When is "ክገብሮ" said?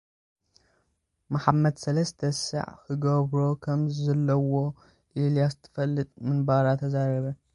2.85-3.41